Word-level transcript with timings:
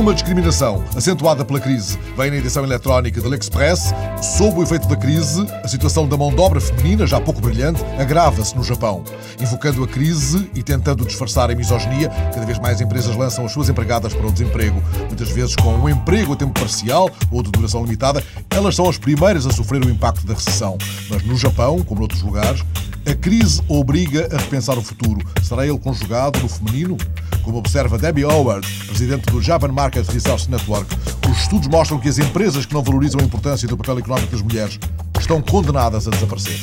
Uma 0.00 0.14
discriminação 0.14 0.82
acentuada 0.96 1.44
pela 1.44 1.60
crise 1.60 1.98
vem 2.16 2.30
na 2.30 2.38
edição 2.38 2.64
eletrónica 2.64 3.20
de 3.20 3.28
L'Express. 3.28 3.92
Sob 4.22 4.58
o 4.58 4.62
efeito 4.62 4.88
da 4.88 4.96
crise, 4.96 5.46
a 5.62 5.68
situação 5.68 6.08
da 6.08 6.16
mão 6.16 6.34
de 6.34 6.40
obra 6.40 6.58
feminina, 6.58 7.06
já 7.06 7.20
pouco 7.20 7.38
brilhante, 7.38 7.84
agrava-se 7.98 8.56
no 8.56 8.64
Japão. 8.64 9.04
Invocando 9.38 9.84
a 9.84 9.86
crise 9.86 10.50
e 10.54 10.62
tentando 10.62 11.04
disfarçar 11.04 11.50
a 11.50 11.54
misoginia, 11.54 12.08
cada 12.08 12.46
vez 12.46 12.58
mais 12.58 12.80
empresas 12.80 13.14
lançam 13.14 13.44
as 13.44 13.52
suas 13.52 13.68
empregadas 13.68 14.14
para 14.14 14.26
o 14.26 14.32
desemprego. 14.32 14.82
Muitas 15.06 15.28
vezes 15.28 15.54
com 15.54 15.74
um 15.74 15.86
emprego 15.86 16.32
a 16.32 16.36
tempo 16.36 16.58
parcial 16.58 17.10
ou 17.30 17.42
de 17.42 17.50
duração 17.50 17.84
limitada, 17.84 18.24
elas 18.48 18.74
são 18.74 18.88
as 18.88 18.96
primeiras 18.96 19.44
a 19.44 19.50
sofrer 19.50 19.84
o 19.84 19.90
impacto 19.90 20.26
da 20.26 20.32
recessão. 20.32 20.78
Mas 21.10 21.22
no 21.24 21.36
Japão, 21.36 21.82
como 21.82 22.00
noutros 22.00 22.22
lugares, 22.22 22.64
a 23.06 23.14
crise 23.14 23.60
obriga 23.68 24.30
a 24.32 24.38
repensar 24.38 24.78
o 24.78 24.82
futuro. 24.82 25.20
Será 25.42 25.66
ele 25.66 25.78
conjugado 25.78 26.38
no 26.40 26.48
feminino? 26.48 26.96
Como 27.50 27.58
observa 27.58 27.98
Debbie 27.98 28.24
Howard, 28.24 28.64
presidente 28.86 29.26
do 29.28 29.42
Japan 29.42 29.72
Market 29.72 30.08
Research 30.12 30.48
Network, 30.48 30.86
os 31.28 31.36
estudos 31.36 31.66
mostram 31.66 31.98
que 31.98 32.08
as 32.08 32.16
empresas 32.16 32.64
que 32.64 32.72
não 32.72 32.80
valorizam 32.80 33.20
a 33.20 33.24
importância 33.24 33.66
do 33.66 33.76
papel 33.76 33.98
económico 33.98 34.30
das 34.30 34.40
mulheres 34.40 34.78
estão 35.18 35.42
condenadas 35.42 36.06
a 36.06 36.12
desaparecer. 36.12 36.60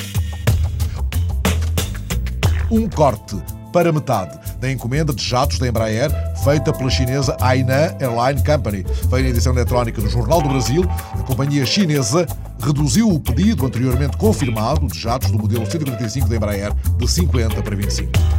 Um 2.71 2.87
corte 2.87 3.35
para 3.73 3.91
metade 3.91 4.39
da 4.61 4.71
encomenda 4.71 5.13
de 5.13 5.21
jatos 5.21 5.59
da 5.59 5.67
Embraer 5.67 6.09
feita 6.41 6.71
pela 6.71 6.89
chinesa 6.89 7.35
Hainan 7.41 7.93
Airline 7.99 8.41
Company. 8.45 8.85
Veio 9.09 9.23
na 9.25 9.29
edição 9.31 9.51
eletrónica 9.51 10.01
do 10.01 10.07
Jornal 10.07 10.41
do 10.41 10.47
Brasil, 10.47 10.85
a 11.19 11.23
companhia 11.23 11.65
chinesa 11.65 12.25
reduziu 12.61 13.09
o 13.09 13.19
pedido 13.19 13.65
anteriormente 13.65 14.15
confirmado 14.15 14.87
de 14.87 14.97
jatos 14.97 15.31
do 15.31 15.37
modelo 15.37 15.69
145 15.69 16.29
da 16.29 16.35
Embraer 16.37 16.73
de 16.97 17.07
50 17.09 17.61
para 17.61 17.75
25. 17.75 18.36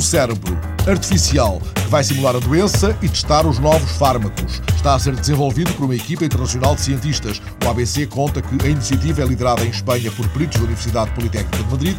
Um 0.00 0.02
cérebro 0.02 0.58
artificial 0.88 1.60
que 1.74 1.88
vai 1.90 2.02
simular 2.02 2.34
a 2.34 2.38
doença 2.38 2.96
e 3.02 3.08
testar 3.10 3.46
os 3.46 3.58
novos 3.58 3.90
fármacos. 3.98 4.62
Está 4.74 4.94
a 4.94 4.98
ser 4.98 5.14
desenvolvido 5.14 5.74
por 5.74 5.84
uma 5.84 5.94
equipa 5.94 6.24
internacional 6.24 6.74
de 6.74 6.80
cientistas. 6.80 7.42
O 7.62 7.68
ABC 7.68 8.06
conta 8.06 8.40
que 8.40 8.66
a 8.66 8.70
iniciativa 8.70 9.20
é 9.20 9.26
liderada 9.26 9.62
em 9.62 9.68
Espanha 9.68 10.10
por 10.12 10.26
peritos 10.30 10.56
da 10.56 10.64
Universidade 10.64 11.10
Politécnica 11.10 11.62
de 11.62 11.70
Madrid 11.70 11.96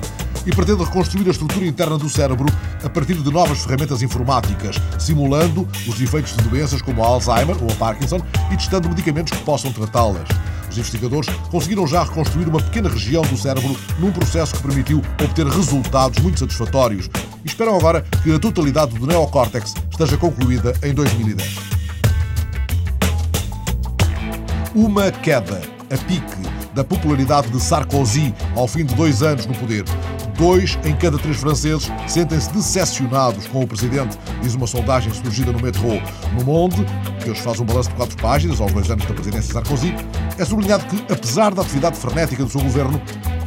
e 0.47 0.49
pretende 0.49 0.83
reconstruir 0.83 1.27
a 1.27 1.29
estrutura 1.29 1.63
interna 1.63 1.95
do 1.95 2.09
cérebro 2.09 2.47
a 2.83 2.89
partir 2.89 3.13
de 3.13 3.31
novas 3.31 3.59
ferramentas 3.59 4.01
informáticas, 4.01 4.77
simulando 4.97 5.67
os 5.87 6.01
efeitos 6.01 6.35
de 6.35 6.41
doenças 6.49 6.81
como 6.81 7.03
a 7.03 7.07
Alzheimer 7.07 7.55
ou 7.61 7.69
a 7.69 7.75
Parkinson 7.75 8.19
e 8.51 8.57
testando 8.57 8.89
medicamentos 8.89 9.37
que 9.37 9.45
possam 9.45 9.71
tratá-las. 9.71 10.27
Os 10.71 10.75
investigadores 10.75 11.29
conseguiram 11.51 11.85
já 11.85 12.03
reconstruir 12.03 12.47
uma 12.47 12.63
pequena 12.63 12.89
região 12.89 13.21
do 13.21 13.37
cérebro 13.37 13.77
num 13.99 14.11
processo 14.11 14.55
que 14.55 14.63
permitiu 14.63 15.03
obter 15.23 15.45
resultados 15.45 16.17
muito 16.23 16.39
satisfatórios 16.39 17.07
e 17.43 17.47
esperam 17.47 17.75
agora 17.75 18.03
que 18.23 18.33
a 18.33 18.39
totalidade 18.39 18.97
do 18.97 19.05
neocórtex 19.05 19.73
esteja 19.89 20.17
concluída 20.17 20.73
em 20.83 20.93
2010. 20.93 21.55
Uma 24.73 25.11
queda, 25.11 25.61
a 25.89 25.97
pique, 25.97 26.51
da 26.73 26.83
popularidade 26.83 27.49
de 27.49 27.59
Sarkozy 27.59 28.33
ao 28.55 28.67
fim 28.67 28.85
de 28.85 28.95
dois 28.95 29.21
anos 29.21 29.45
no 29.45 29.53
poder. 29.55 29.83
Dois 30.37 30.79
em 30.85 30.95
cada 30.95 31.17
três 31.17 31.37
franceses 31.37 31.91
sentem-se 32.07 32.49
decepcionados 32.51 33.47
com 33.47 33.61
o 33.61 33.67
presidente, 33.67 34.17
diz 34.41 34.55
uma 34.55 34.65
sondagem 34.65 35.13
surgida 35.13 35.51
no 35.51 35.61
Metro. 35.61 36.01
No 36.33 36.45
Monde, 36.45 36.85
que 37.21 37.29
hoje 37.29 37.41
faz 37.41 37.59
um 37.59 37.65
balanço 37.65 37.89
de 37.89 37.95
quatro 37.95 38.17
páginas 38.17 38.61
aos 38.61 38.71
dois 38.71 38.89
anos 38.89 39.05
da 39.05 39.13
presidência 39.13 39.47
de 39.47 39.53
Sarkozy, 39.53 39.93
é 40.37 40.45
sublinhado 40.45 40.85
que, 40.85 41.13
apesar 41.13 41.53
da 41.53 41.61
atividade 41.61 41.97
frenética 41.97 42.43
do 42.43 42.49
seu 42.49 42.61
governo, 42.61 43.01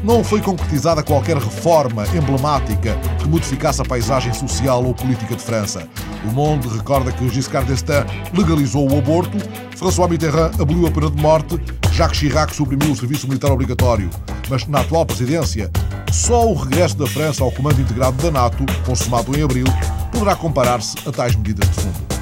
não 0.05 0.22
foi 0.22 0.41
concretizada 0.42 1.02
qualquer 1.02 1.38
reforma 1.38 2.06
emblemática 2.14 2.94
que 3.19 3.27
modificasse 3.27 3.80
a 3.80 3.84
paisagem 3.84 4.33
social 4.34 4.84
ou 4.84 4.94
política 4.94 5.34
de 5.34 5.42
França. 5.42 5.88
O 6.24 6.33
Monde 6.33 6.69
recorda 6.69 7.10
que 7.10 7.28
Giscard 7.30 7.66
d'Estaing 7.66 8.06
legalizou 8.34 8.91
o 8.91 8.98
aborto, 8.98 9.38
François 9.77 10.08
Mitterrand 10.08 10.50
aboliu 10.60 10.87
a 10.87 10.91
pena 10.91 11.10
de 11.10 11.20
morte, 11.20 11.59
Jacques 11.91 12.19
Chirac 12.19 12.54
suprimiu 12.54 12.92
o 12.92 12.97
serviço 12.97 13.26
militar 13.26 13.50
obrigatório. 13.50 14.10
Mas 14.50 14.66
na 14.66 14.81
atual 14.81 15.06
presidência, 15.06 15.70
só 16.12 16.47
o 16.47 16.54
regresso 16.54 16.98
da 16.98 17.06
França 17.06 17.42
ao 17.42 17.50
comando 17.50 17.81
integrado 17.81 18.22
da 18.22 18.31
NATO, 18.31 18.65
consumado 18.84 19.36
em 19.36 19.42
abril, 19.42 19.66
poderá 20.12 20.36
comparar-se 20.36 20.97
a 21.09 21.12
tais 21.12 21.34
medidas 21.34 21.69
de 21.71 21.75
fundo. 21.81 22.13